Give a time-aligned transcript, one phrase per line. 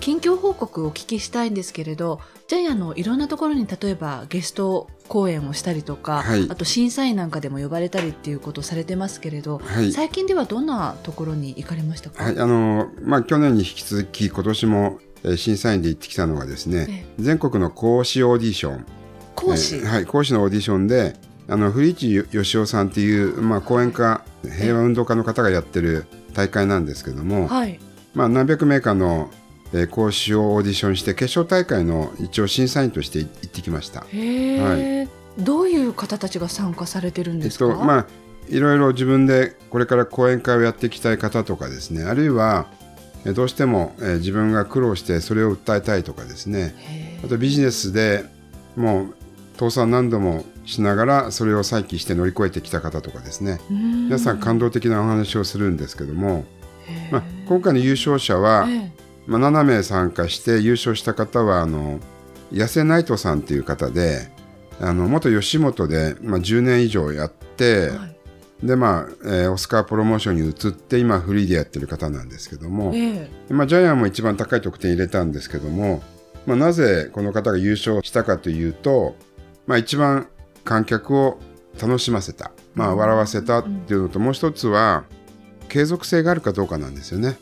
[0.00, 6.46] 近況報告をお聞きしたいんですけれどジャイアンのいろんなところに例えばゲスト講演をしたりとか、はい。
[6.48, 9.92] あと審査員なんかでも呼ばれたりっていうことをされてますけれど、はい。
[9.92, 18.86] 最近ではどんなところに行かれましたか、はい、あの、まあ、去年に引き続き今年も、えー審査員で行ってきたのがですね、全国の講師オーディション。
[19.34, 21.16] 講師、えーはい、講師のオーディションで、
[21.48, 27.80] あの、古市義雄さんっていう、まあ、講演家、平和運動家の方がやってる大会なんですけども、はい。
[28.14, 29.30] まあ、何百名かの、
[29.72, 34.06] えー講師をオーディションして、決勝大会の一応審査員として行ってきました。
[34.10, 38.06] へえ、どういう方たちが参加されてるんえっですか、とまあ
[38.48, 42.04] いろいろ自分でこれから講演会をやっていきたい方とかですね。
[42.04, 42.66] あるいは
[43.24, 46.74] えどうしてもえ自分が苦労してそれを訴えたいとかですね。
[46.78, 48.24] へあとビジネスで
[48.76, 49.14] もう
[49.56, 53.60] 倒産何度もしながらそれを再起して乗り越えてきた方とかですね。
[53.70, 56.44] え皆皆さん感動的なお話をするんですけども、
[57.10, 58.90] まあ、今回の優勝者は、え
[59.28, 62.00] まあ、7名参加して優勝した方はあの
[62.50, 64.30] 痩せナイトさんという方で
[64.80, 68.16] あの元吉本で、まあ、10年以上やって、えはい。
[68.66, 76.02] でまあ、えーオスカープロモーションに移って今フリーでやってる方なんですけども、えまあ、ジャイアンも一番高い得点入れたんですけども、
[76.46, 79.14] まあ、なぜこの方が優勝したかというと、
[79.66, 80.28] まあ、一番
[80.64, 81.38] 観客を
[81.80, 85.04] 楽しませた、まあ、笑わせたっていうのと、もう一つは
[85.68, 87.36] 継続性があるかどうかなんですよね。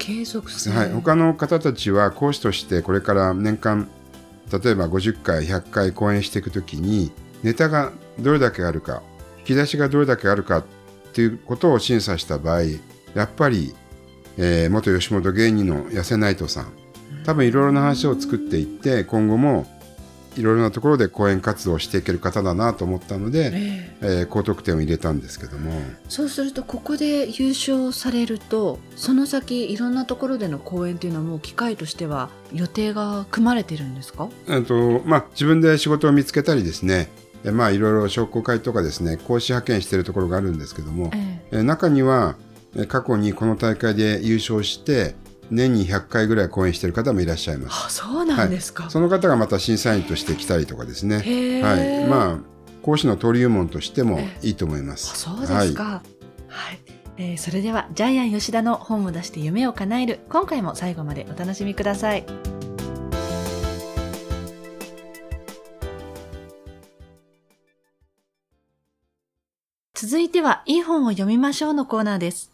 [0.00, 3.88] 継続性、はい、他の方たちは講師としてこれから年間
[4.50, 7.12] 例えば50回100回講演していくときに
[7.44, 9.02] ネタがどれだけあるか
[9.40, 10.64] 引き出しがどれだけあるかっ
[11.12, 12.62] ていうことを審査した場合
[13.14, 13.74] やっぱり、
[14.38, 16.72] えー元吉本芸人の痩せナイトさん
[17.24, 19.66] 多分いろいろな話を作っていって今後も
[20.36, 23.96] いろいろなところで講演活動をしていける方だなと思ったので、ええ。
[24.02, 25.72] えー高得点を入れたんですけども。
[26.08, 34.28] そうするとここで優勝されるとその先いろんなところでの講演というのはもう機会としては予定が組まれてるんですか？
[34.48, 37.08] えっとまあ、自分で仕事を見つけたりですね、
[37.44, 41.62] えまあ、いろいろ商工会とかですね講師派遣しているところがあるんですけども、ええ。
[41.62, 42.36] 中には
[42.76, 45.14] え過去にこの大会で優勝して
[45.50, 47.86] 年に100回ぐらい講演している方もいらっしゃいます。
[47.86, 51.16] あそうなんですか、その方がまた審査員として来たりとかですね、
[51.62, 52.38] はい、まあ
[52.82, 55.18] 講師の登竜門としてもいいと思いまあす。
[55.18, 56.02] そうですか。
[56.48, 56.80] はい、
[57.18, 60.20] えーそれではジャイアン吉田の本を出して夢を叶える。
[60.28, 62.24] 今回も最後までお楽しみください。
[69.94, 72.50] 続いてはいい本を読みましょうのコーナーです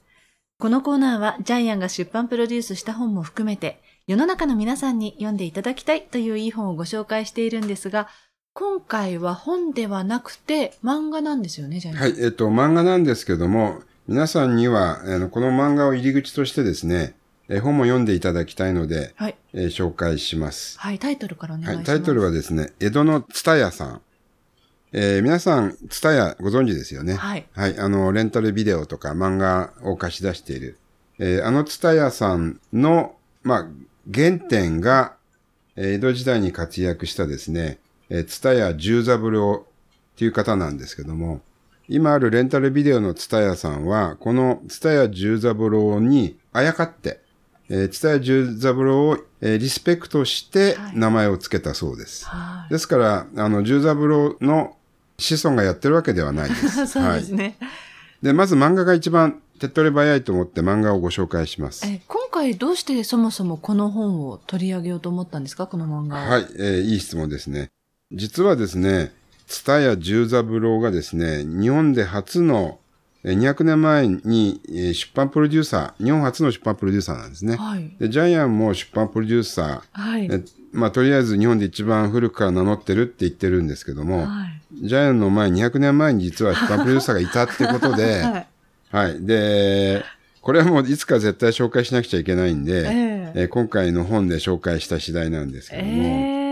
[0.59, 8.09] このコーナーはジャイアンが出版プロデュースした本も含めて世の中の皆さんに読んでいただきたいといういい本をご紹介しているんですが
[8.55, 12.00] 今回は本ではなくて漫画なんですよね、ジャイアン。
[12.00, 17.16] はい、えっと、漫画なんですけども、皆さんには、あのこの漫画を入り口としてですね、
[17.50, 19.37] え本も読んでいただきたいので、はい。
[19.53, 20.78] えー紹介します。
[20.78, 21.87] はい、タイトルからお願いしはい、ます。
[21.87, 24.00] タイトルはですね、江戸の蔦屋さん。
[24.99, 27.17] えー皆さん、蔦屋ご存知ですよね。
[27.17, 27.47] はい。
[27.53, 30.79] はい、あの、レンタルビデオとか漫画を貸し出している。
[31.19, 33.67] えーあの蔦屋さんの、まあ、
[34.12, 35.17] 原点が、
[35.77, 41.43] えー江戸時代に活躍したですね、えー、蔦屋十三郎っていう方なんですけども、
[41.89, 47.21] 今あるレンタルビデオの蔦屋さんは、この蔦屋十三郎にあやかって、
[47.69, 52.25] えー、蔦屋十三郎を、えーリスペクトしてはい名前を付けたそうです。
[52.25, 52.73] はい。
[52.73, 54.75] ですから、あの、十三郎の
[55.19, 56.87] 子孫がやってるわけではないです。
[56.88, 57.56] そうですね。
[58.22, 61.87] で、まず漫画が一番手っ取り早いと思って漫画をご紹介します。
[61.87, 65.66] え今回どうしてそもそもこの本を取り上げようと思ったんですか？
[65.66, 66.31] この漫画を。
[66.31, 67.71] はい、えーいい質問ですね。
[68.12, 69.12] 実はですね、
[69.47, 72.78] 蔦屋十三郎がですね、日本で初の、
[73.24, 77.57] えー200年前にえー出版プロデューサー、日本初の出版プロデューサーなんですね。
[77.57, 77.91] はい。
[77.98, 80.30] で、ジャイアンも出版プロデューサはい。
[80.72, 84.55] まあ、とりあえず日本で一番古くから名乗ってるって言ってるんですけども、はい。
[84.83, 88.47] ジャイアンの前200年前に実は出版プロデューサーがいたってことで、 はい。
[88.91, 89.27] はい。
[89.27, 90.05] で、
[90.41, 96.47] これはもういつか絶対紹介しなくちゃいけないんで、えええー今回の本で紹介した次第なんですけども、え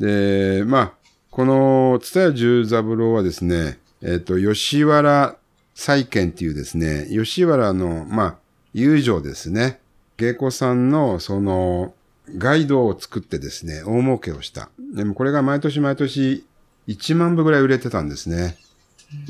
[0.00, 0.92] えで、まあ、
[1.30, 5.36] この、蔦屋十三郎はですね、えっ、と、吉原
[5.74, 8.36] 債券っていうですね、吉原の、まあ、
[8.74, 9.78] 友情ですね。
[10.16, 11.94] 芸妓さんの、その、
[12.36, 14.68] ガイドを作ってですね、大儲けをした。
[14.94, 16.44] でもこれが毎年毎年
[16.88, 18.56] 1万部ぐらい売れてたんですね。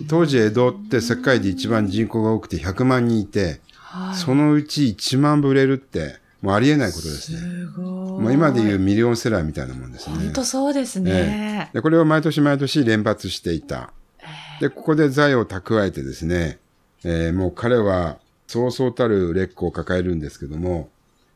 [0.09, 4.17] 当時江戸って世界で一番人口が多くて100万人いて、はい。
[4.17, 7.39] そのうち1万部売れるって、もうありえないことですね。
[7.39, 7.85] すごい。
[8.23, 10.17] もう今でいうミリオンセラーみたいなもんですね。
[10.17, 11.71] 本当そうですね。
[11.73, 13.93] で、これを毎年毎年連発していた。
[14.61, 16.59] で、ここで財を蓄えてですね、
[17.05, 20.89] えーもう彼はそうそうたる売れっ子を抱えるんですけども、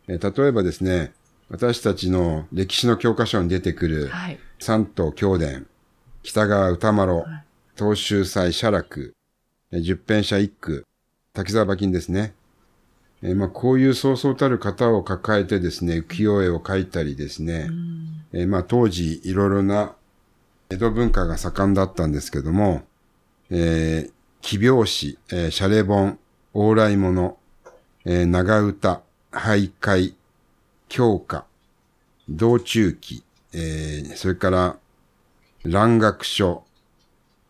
[0.09, 1.13] えー例えばですね、
[1.51, 4.39] 私たちの歴史の教科書に出てくる、はい。
[4.59, 5.67] 三島教伝、
[6.23, 7.25] 北川歌丸、
[7.79, 9.15] 東秀祭写楽、
[9.73, 10.85] えー十編者一句、
[11.33, 12.35] 滝沢馬琴ですね。
[13.23, 17.71] えーまあ、こういうそうそうたる方を抱えてですね、浮世絵を描いたりですね、
[18.33, 19.95] えーまあ、当時いろいろな
[20.69, 22.83] 江戸文化が盛んだったんですけども、
[23.49, 24.13] えー、
[24.43, 26.19] 奇拍子、えー、シャレ本、
[26.55, 27.39] 往来物、
[28.05, 29.01] えー、長歌、
[29.33, 30.15] 俳諧、
[30.89, 31.47] 教歌、
[32.29, 33.25] 道中記、
[33.55, 34.77] えー、それから、
[35.65, 36.65] 蘭学書、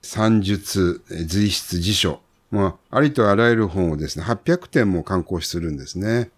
[0.03, 2.21] 算術、えー随筆辞書、
[2.51, 6.31] まあ、ありとあらゆる本をですね、800点も刊行するんですね。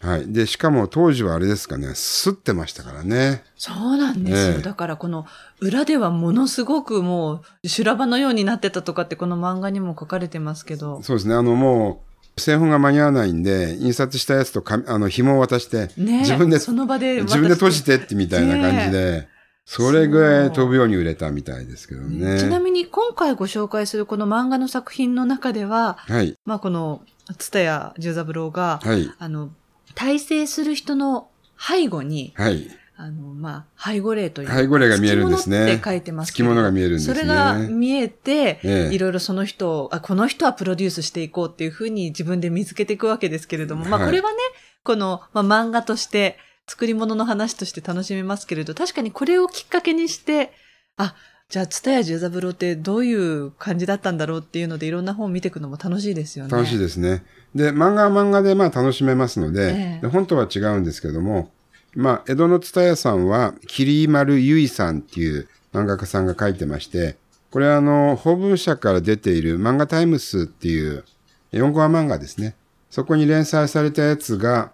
[0.00, 0.32] はい。
[0.32, 3.42] で、しかも当時はあれですかね、吸ってましたからね。
[3.56, 4.54] そうなんですよ。
[4.54, 5.26] ええだからこの
[5.60, 11.02] 裏ではものすごくもう修羅場のようになってたとかってこの漫画にも書かれてますけど。
[11.02, 11.34] そうですね。
[11.34, 12.02] あの、も
[12.36, 19.28] う、製本が間に合わないんで、印刷したやつとかあの、紐を渡して、ね自分で、その場で自分で閉じてってみたいな感じで、
[19.66, 22.38] それぐらい飛ぶように売れたみたいですけどね。
[22.38, 26.38] ちなみに今回ご紹介するこの漫画の作品の中では、はい。
[26.46, 27.02] まあこの、
[27.36, 29.10] つたや十三郎が、はい。
[29.18, 29.50] あの、
[29.96, 31.28] 大成する人の
[31.58, 32.68] 背後に、はい。
[32.96, 34.54] あの、まあ、背後霊というか。
[34.54, 44.36] 背後霊が見えるんですねって書いてますけど物が見えるんですねそれが見えて、ええいろいろその人をあ、この人はプロデュースしていこうっていうふうに自分で見つけていくわけですけれども、まあ、はいこれはね、
[44.84, 50.52] この、まあ、漫画として、作り物の話として楽しめますけれど、確かにこれをきっかけにして、
[50.96, 51.14] あ、
[51.48, 56.50] じゃあ、つたや十三郎ってどういう感じだったんだろうっていうので、いろんな本を見ていくのも楽しいですよね。
[56.50, 57.24] 楽しいですね。
[57.54, 61.50] で、漫画は漫画でまあ楽しめますので、ええで本とは違うんですけども、
[61.94, 67.16] まあ、江戸の蔦屋さんは、桐丸ゆいさんっていう漫画家さんが書いてまして、
[67.52, 71.04] これはあの、法文社から出ている漫画タイムスっていう
[71.52, 72.56] 4コマ漫画ですね。
[72.90, 74.72] そこに連載されたやつが、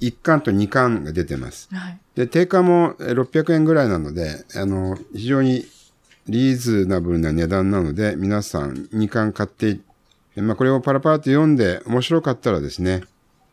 [0.00, 1.68] 1巻と2巻が出てます。
[1.74, 1.98] はい。
[2.14, 5.64] で、定価もえー600円ぐらいなので、あの、非常に
[6.28, 9.80] リーズナブルな値段なので、皆さん2巻買って、
[10.36, 13.02] えまあ、これをパラパラと読んで面白かったらですね、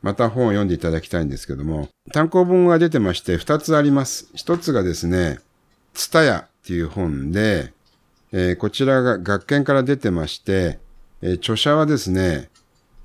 [0.02, 4.28] また本を読んでいただきたいんですけども、単行本が出てまして2つあります。
[4.36, 5.40] 1つがですね、
[5.94, 7.74] ツタヤっていう本で、
[8.32, 10.80] えーこちらが学研から出てまして、
[11.22, 12.50] えー著者はですね、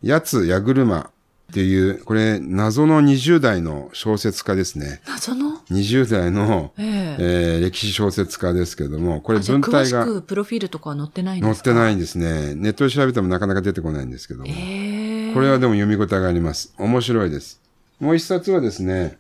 [0.02, 1.10] やつやぐるま
[1.50, 5.00] っていう、これ謎の20代の小説家ですね。
[5.06, 11.70] 謎の？20代の、えええー歴史小説家ですけども、これ文体が詳しくプロフィールとかは載ってないん載っですか？
[11.70, 12.54] てないいんですね。
[12.54, 14.46] ネットで調べてもなかなか出てこないんですけども。
[14.48, 16.72] ええこれはでも読み応えがあります。
[16.78, 17.60] 面白いです。
[18.00, 19.18] もう一冊はですね、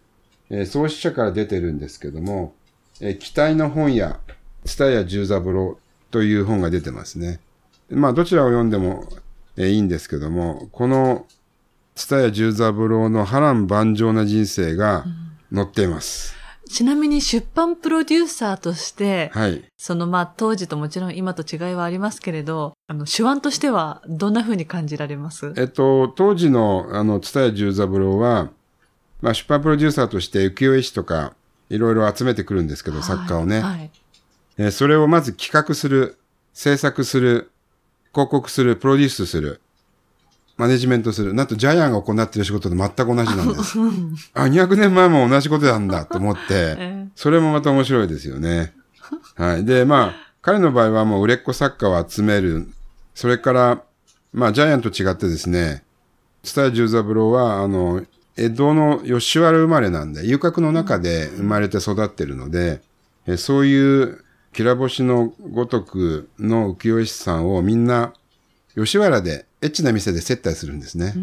[0.50, 2.54] えー創始者から出てるんですけども、
[3.00, 4.18] えー期待の本屋、
[4.64, 5.78] 蔦屋十三郎
[6.10, 7.40] という本が出てますね。
[7.90, 9.08] まあ、どちらを読んでも、
[9.56, 11.26] えーいいんですけども、この
[12.06, 15.04] 蔦屋十三郎の波乱万丈な人生が
[15.54, 16.34] 載っています。
[16.66, 19.64] ちなみに出版プロデューサーとして、はい。
[19.76, 25.52] そのまあ当時ともちろん今と違いはありますけれど、あの手腕としてはどんな風に感じられます？
[25.56, 28.50] えっと、当時の、あの、蔦屋十三郎は、
[29.20, 31.34] まあ、出版プロデューサーとして浮世絵師とか、
[31.68, 33.60] いろいろ集めてくるんですけど、作家をね。
[33.60, 33.90] はい。
[34.56, 36.18] えーそれをまず企画する、
[36.54, 37.50] 制作する、
[38.12, 39.60] 広告する、プロデュースする、
[40.60, 41.32] マネジメントする。
[41.32, 43.78] なんとジャイアンが行っている仕事と全く同じなんです。
[44.34, 46.40] あ、200年前も同じことなんだと思って、
[46.76, 48.74] えそれもまた面白いですよね。
[49.36, 49.64] はい。
[49.64, 52.68] で、まあ、彼の場合はもう売れっ子作家を集める。
[53.14, 53.82] それから、
[54.34, 55.82] まあ、ジャイアンと違ってですね、
[56.42, 58.02] 蔦屋十三郎は、あの、
[58.36, 62.82] 江戸の吉原生まれなんで、遊郭の中で生まれて育ってるので、
[63.26, 68.12] えそういう、きら星のごとくの浮世絵師さんをみんな、
[68.74, 71.14] 吉原で、エッチな店で接待するんですね。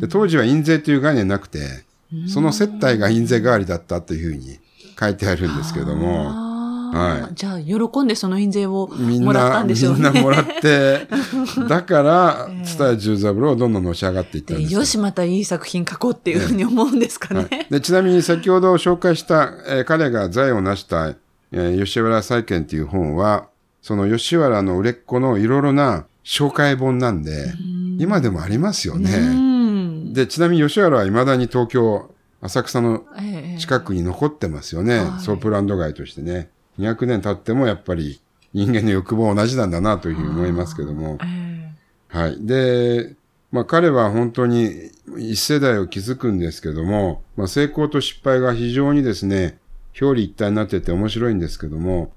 [0.00, 1.84] で当時は印税という概念なくて、
[2.28, 4.58] その接待が印税代わりだったというふうに
[4.98, 6.46] 書いてあるんですけども、
[6.92, 7.34] はい。
[7.34, 10.10] じゃあ喜んでその印税をもらったなんでしょうね。
[10.10, 11.08] みんなもらって、
[11.68, 14.72] だから、蔦屋十三郎をどんどんのし上がっていったんでです。
[14.74, 17.46] よよし、またいい作品書こうっていうふうに思うんですかね。
[17.50, 23.48] はい、でちなみに先ほど紹介した、えー彼が財を成した、えー吉原債券っていう本は、
[23.82, 27.54] その吉原の売れっ子のいろいろな紹介本なんで、
[27.98, 29.16] 今でもありますよね。
[29.16, 30.12] ん。
[30.12, 32.10] で、ちなみに吉原は未だに東京、
[32.42, 34.98] 浅草のええ近くに残ってますよね。
[34.98, 36.50] はいソープランド街としてね。
[36.78, 38.20] 200年経ってもやっぱり
[38.52, 41.18] 人間の欲望は同じなんだなというふうに思いますけども。
[41.22, 41.70] え
[42.08, 42.44] はい。
[42.44, 43.14] で、
[43.52, 49.58] まあ彼は本当に一時代を築くんですけども、まあ成功と失敗が非常にですね、
[50.00, 52.12] 表裏一体になってて面白いんですけども、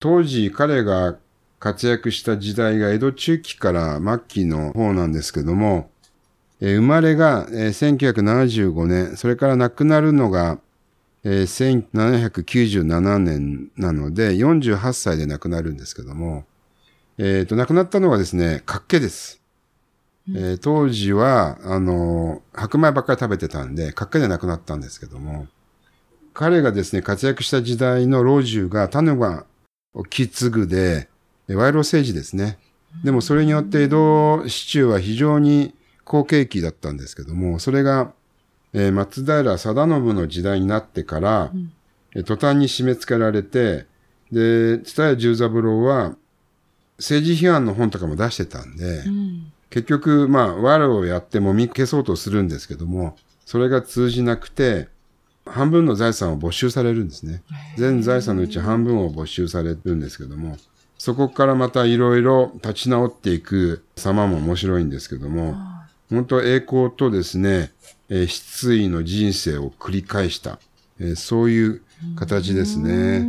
[0.00, 1.16] 当時彼が
[1.58, 5.90] 活躍した時代が江戸中期から末期の方なんですけども、
[6.60, 10.58] えー生まれが、えー1975年、それから亡くなるのが、
[11.24, 16.44] えー1797年なので、48歳で亡くなるんですけども、
[17.18, 19.40] えっ、と、亡くなったのはですね、活気です。
[20.28, 25.48] えー当時は、あのー白米ばっかり食べてたんで、活気で亡くなったんですけども、
[26.34, 29.44] 彼がですね、活躍した時代の老中が、種が
[30.08, 31.17] き継ぐで、え
[31.54, 32.58] 賄賂政治ですね。
[33.04, 35.74] でもそれによって江戸市中は非常に
[36.04, 38.12] 好景気だったんですけども、それが、
[38.72, 41.52] えー松平定信の時代になってから、
[42.14, 43.86] えー途端に締め付けられて、
[44.32, 46.16] で、蔦屋十三郎は
[46.98, 49.52] 政治批判の本とかも出してたんで、うん。
[49.70, 54.88] 結局、まあ、藁をやってもみ消そうとするんですけども、それが通じなくて、
[55.46, 57.42] 半分の財産を没収されるんですね。
[57.76, 60.58] 全財産のうち半分を没収されるんですけども、
[60.98, 65.54] そこからまたいろいろ立ち直っていく様も面白いんですけども、
[66.10, 67.70] 本当栄光とですね、
[68.08, 70.58] えー失意の人生を繰り返した、
[70.98, 71.82] えーそういう
[72.16, 73.26] 形ですね。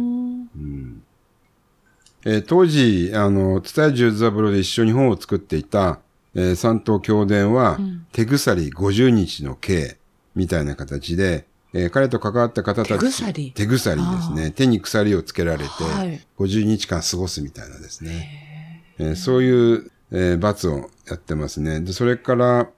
[2.26, 6.00] えー当時、あの、津田屋十三郎で一緒に本を作っていた、
[6.36, 7.78] えー三島教伝は、
[8.12, 9.98] 手鎖50日の刑
[10.36, 14.52] みたいな形で、えー彼と関わった方たち、手鎖手鎖ですね。
[14.52, 18.84] 手に鎖をつけられて、はい50日間過ごすみたいなですね。
[18.98, 21.80] えーそういう、えー罰をやってますね。
[21.82, 22.70] で、それから、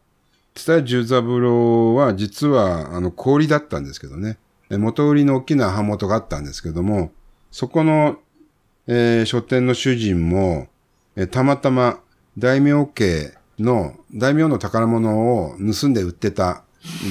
[0.54, 4.38] 津田屋十三郎は実は、あの、氷だったんですけどね。
[4.70, 7.12] えー元売りの大きな刃元があったんですけども、
[7.52, 8.18] そこの、
[8.88, 10.68] えー書店の主人も、
[11.16, 12.00] えーたまたま
[12.38, 16.64] 大名家の、大名の宝物を盗んで売ってた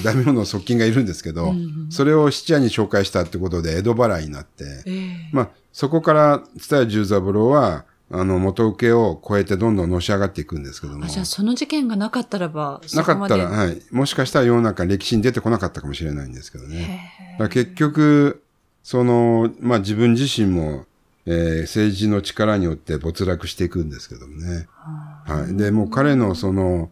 [0.04, 1.54] 大名の側近がいるんですけど、
[1.90, 11.04] それを質屋に紹介したってことで江戸払いになって、ええまあ、そこから、蔦屋十三郎は、あの、元請けを超えてどんどんのし上がっていくんですけども。
[11.04, 13.80] あじゃあその事件がなかったらば、なかったら、はい。
[13.92, 17.12] もしかしたら世の中歴史に出てこなかったかもしれないんですけどね。
[17.50, 18.42] 結局、
[18.82, 20.86] その、まあ自分自身も、
[21.26, 24.66] えー政治の力によって没落していくんですけどもね。
[25.26, 25.56] はい。
[25.56, 26.90] で、もう彼のその、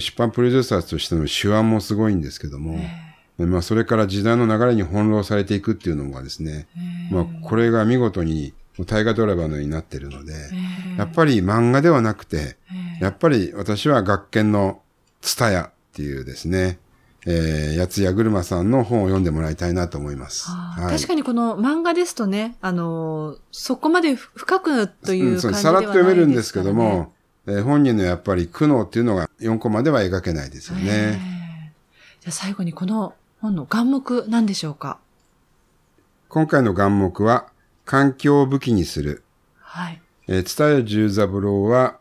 [0.00, 2.78] 出版プロデューサーとしての手腕もすごいんですけども、
[3.38, 6.66] でまあそれから時代の流れに翻弄されていくっていうのがですね、
[7.10, 8.52] まあこれが見事に
[8.86, 10.34] 大河ドラマのようになってるので、
[10.96, 12.56] やっぱり漫画ではなくて、
[13.00, 14.80] やっぱり私は学研の
[15.20, 16.78] ツタヤっていうですね、
[17.26, 20.48] えー、八津屋車さんの本を読んでもらいたいなと思います。
[20.48, 20.96] はい。
[20.96, 27.12] 確かにこの漫画ですとね、あのーそこまで深くといううんそう感じではないですから、ねさらっと読めるんですけども、
[27.48, 31.70] えー本人のやっぱり苦悩っていうのが4コマでは描けないですよえね。
[31.70, 31.72] え
[32.20, 34.98] じゃあ最後にこの本の眼目なんでしょうか？
[36.28, 37.46] 今回の眼目は、
[37.86, 39.22] 環境を武器にする。
[39.60, 40.00] はい。
[40.26, 41.96] えー、津田屋十三郎は、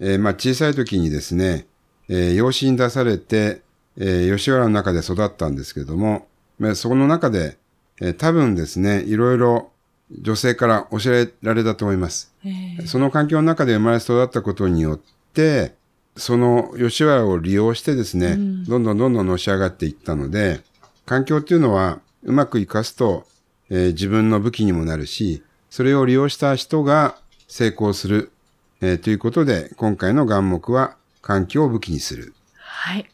[0.00, 1.66] えーまあ、小さい時にですね、
[2.08, 3.62] えー養子に出されて、
[3.98, 6.26] えー吉原の中で育ったんですけども、
[6.58, 7.56] まあ、そこの中で、
[8.00, 9.70] えー多分ですね、いろいろ
[10.10, 12.32] 女性から教えられたと思います。
[12.44, 15.00] ええその環境の中で生まれ育ったことによっ
[15.34, 15.74] て、
[16.16, 18.36] その吉原を利用してですね、
[18.66, 20.60] どんどんどんどんのし上がっていったので、
[21.06, 23.26] 環境っていうのはうまく活かすと、
[23.70, 28.32] えー自分の武器にもなるし、それを利用した人が成功する、
[28.80, 32.34] えーということで、今回の眼目は環境を武器にする。
[32.56, 33.06] はい。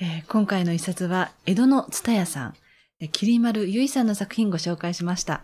[0.00, 2.54] えー今回の一冊は、江戸の蔦屋さん、
[3.00, 5.42] えー桐丸ゆいさんの作品ご紹介しました。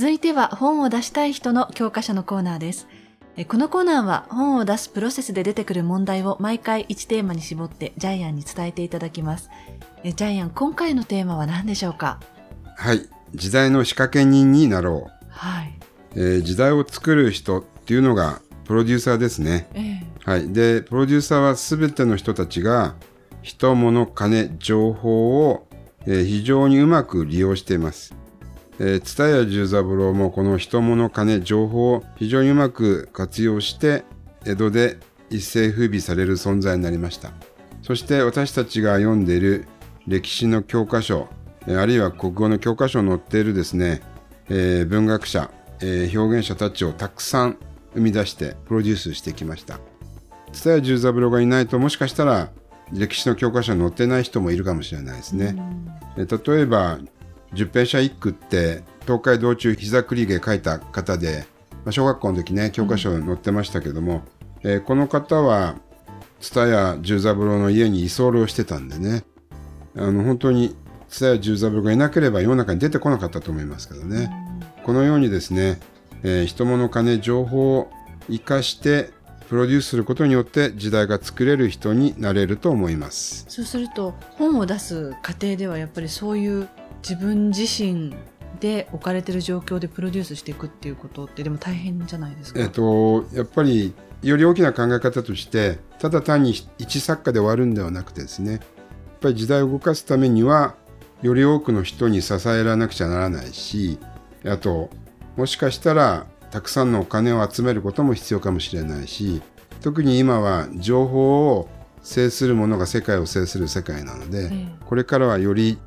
[0.00, 2.88] 続いては本を出したい人の教科書のコーナーです。
[3.36, 9.50] えーこのコーナーは本を出すプロセスで出てくる問題を毎回1テーマに絞ってジャイアンに伝えていただきます。
[10.02, 12.18] えージャイアン、今回のテーマは何でしょうか？
[12.76, 13.10] はい。
[13.34, 15.26] 時代の仕掛け人になろう。
[15.28, 15.78] はい。
[16.14, 19.68] えー時代を作る人っていうのがプロデューサーですね。
[19.74, 20.50] ええはい。
[20.50, 22.94] で、プロデューサーはすべての人たちが、
[23.42, 25.68] 人、物、金、情報を、
[26.06, 28.14] えー非常にうまく利用しています。
[28.82, 34.04] えー、蔦屋十三郎もこの人、物、金、情報を非常にうまく活用して、
[34.46, 34.96] 江戸で
[35.28, 37.30] 一世風靡される存在になりました。
[37.82, 39.66] そして私たちが読んでいる
[40.06, 41.28] 歴史の教科書、
[41.66, 44.00] えーあるいは国語の教科書に載っているですね、
[44.48, 45.50] えー文学者、
[45.82, 47.58] えー表現者たちをたくさん
[47.92, 49.78] 生み出してプロデュースしてきました。
[50.52, 52.50] 蔦屋十三郎がいないともしかしたら、
[52.94, 55.54] 歴史の教科書に載ってない人もいるかもしれないですね。
[56.16, 56.98] え例えば
[57.54, 61.44] 十平社一句って東海道中膝栗毛書いた方で、
[61.84, 64.22] まあ、小学校の時ね教科書に載ってましたけども、
[64.62, 65.76] えーこの方は
[66.40, 69.24] 蔦屋十三郎の家に居候してたんでね
[69.94, 70.76] あの本当に
[71.08, 74.30] 蔦屋十三郎がいなければ世の中に出てこなかったと思いますけどね、
[74.84, 75.80] このようにですね、
[76.22, 77.90] えー人物金情報を
[78.28, 79.10] 生かして
[79.48, 83.44] プロデュースすることによって時代が作れる人になれると思います。
[83.48, 86.68] そうすると本を出す過程ではやっぱりそういう
[87.02, 88.14] 自分自身
[88.60, 92.60] で置かれてる状況でプロデュースしていくっていうことってでも大変じゃないですか？
[92.60, 98.60] えっと、やっぱりより大きな考え方としてただ単に一作家で終わるんではなくてですねやっ
[99.20, 100.74] ぱり時代を動かすためには
[101.22, 103.98] より多くの人に支えられなくちゃならないし
[104.44, 104.90] あと
[105.36, 109.40] もしかしたらたくさんのお金を集めることも必要かもしれないし
[109.80, 111.68] 特に今は情報を
[112.02, 115.78] 制するものが世界を制する世界なので、ええこれからはより、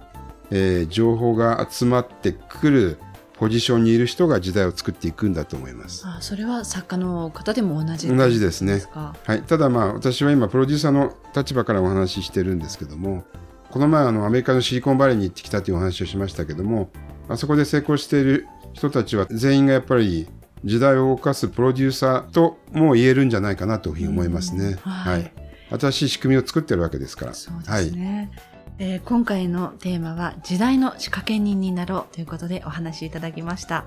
[0.52, 3.00] えー情報が集まってくる
[3.38, 6.06] ポジションにいる人が時代を作っていくんだと思います。
[6.06, 8.80] あそれは作家の方でも同じ同じですね。
[8.80, 9.16] か？
[9.26, 13.24] はい、ただまあ私は今プロデューサーの立場からお話ししてるんですけども
[13.72, 16.90] この前あのアメリカのシリコンバレーに行ってきたというお話をしましたけども
[17.28, 20.28] あそこで成功している人たちは全員がやっぱり
[20.64, 24.66] 時代を動かすプロデューサーとも言えるんじゃないかなというふうに思いますね。
[24.66, 24.76] うん。
[24.76, 25.22] はい。
[25.22, 25.32] はい、
[25.80, 27.34] 新しい仕組みを作ってるわけですから。
[27.34, 28.32] そうではい、すね、
[28.80, 33.86] えー今回のテーマは時代の仕掛け人になろうということでお話しいただきました。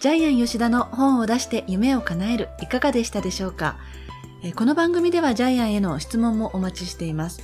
[0.00, 3.76] ジャイアン吉田の本を出して夢を叶えるいかがでしたでしょうか、
[4.42, 7.40] えーこの番組ではジャイアンへの質問もお待ちしています。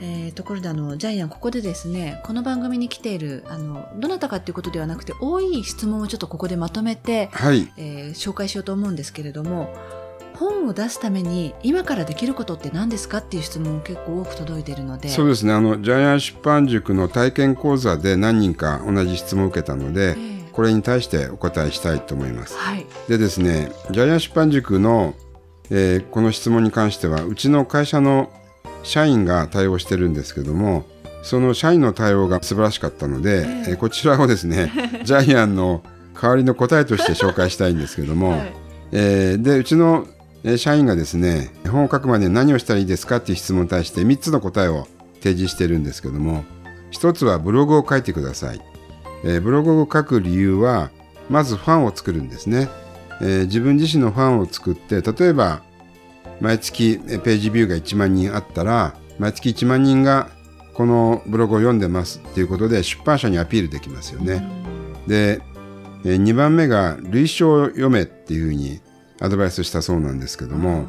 [0.00, 9.74] えーところであのジャイアンここでですねこの番組に来ているあのどなたかっていうことではなくて多い質問をちょっとここでまとめて、はい、えー紹介しようと思うんですけれども
[10.34, 15.52] 本を出すために今からできることって何ですかっていう質問も結構多く届いているのでそうですね。
[15.52, 20.36] あのジャイアン出版塾の体験講座で何人か同じ質問を受けたので、ええ。
[20.52, 22.56] これに対してお答えしたいと思います。
[22.56, 22.86] はい。
[23.08, 25.14] でですね、ジャイアン出版塾の、
[25.70, 28.30] えーこの質問に関しては、うちの会社の
[28.86, 30.86] 社員が対応してるんですけども、
[31.22, 34.72] その社員の対応が素晴らしかったので、えーこちらをですね、
[35.04, 35.82] ジャイアンの
[36.14, 38.52] 代わりの答えとして紹介したいんですけども、はい
[38.92, 40.06] えーで、うちの
[40.44, 44.86] えー社員がですね、本を書くまでに何をしたらいいですかっていう質問に対して3つの答えを
[45.20, 46.44] 提示してるんですけども、
[46.92, 48.60] 1つはブログを書いてください。
[49.24, 50.90] えーブログを書く理由は、
[51.28, 52.68] まずファンを作るんですね。
[53.20, 55.62] えー自分自身のファンを作って、例えば、
[56.40, 60.28] 毎月えーページビューが1万人あったら、毎月1万人が
[60.74, 64.46] このブログを読んでますっていうことで出版社にアピールできますよね。
[65.06, 65.40] で、
[66.04, 68.80] え2番目が類書を読めっていうふうに
[69.20, 70.86] アドバイスしたそうなんですけども、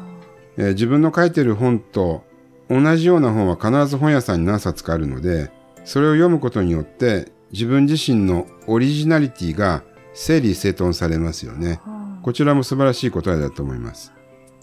[0.56, 2.24] えー自分の書いてる本と
[2.68, 5.50] 同じような本は必ず本屋さんに何冊かあるので、
[5.84, 9.82] それを読むことによって自分自身のオリジナリティが
[10.12, 11.80] 整理整頓されますよね。
[12.22, 14.12] こちらも素晴らしい答えだと思います。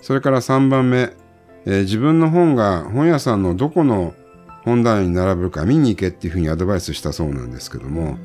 [0.05, 1.09] それから3番目、
[1.65, 4.13] えー自分の本が本屋さんのどこの
[4.63, 8.19] 本棚に並ぶか見に行けっていうふうにアドバイスしたそうなんですけども、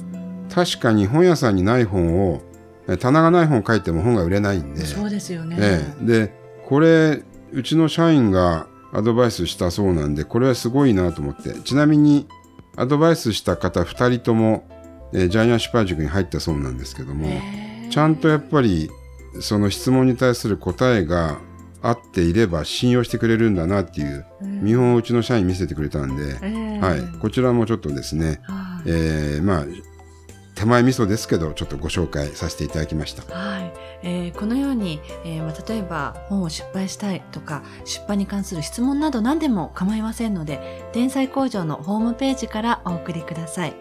[0.52, 2.42] 確かに本屋さんにない本を、
[2.86, 6.34] えー棚がない本を書いても本が売れないんで、そうですよね、ええで
[6.66, 12.28] これうちの社員がアドバイスしたそうなんでこれはすごいなと思ってちなみに
[12.76, 14.68] アドバイスした方2人とも、
[15.14, 17.26] えージャイアン出版塾に入ったそうなんですけども、
[17.90, 18.90] ちゃんとやっぱり
[19.40, 21.38] その質問に対する答えが
[21.82, 26.80] 合っていれば信用してくれるんだなっていう見本をうちの社員見せてくれたんで、えー。
[26.80, 28.88] はい、こちらもちょっとですね、はい。
[28.90, 29.64] えーまあ
[30.56, 33.22] 手前味噌ですけどちょっとご紹介させていただきました。
[33.34, 43.74] はい、えーこのように、えーまあ、例えば本を出版したいとか出版に関する質問など何でも構いませんので天才工場のホームページからお送りください、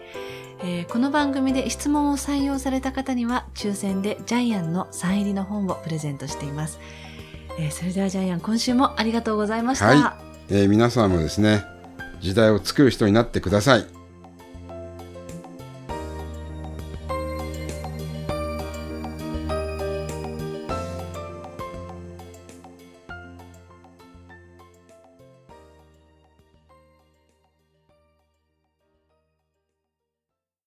[0.60, 6.78] えーこの番組で質問を採用された方には抽選でジャイアンのサイン入りの本をプレゼントしています、
[7.60, 11.64] えーそれではジャイアン今週もありがとうございました、はいえー皆さんもですね
[12.20, 13.86] 時代を作る人になってください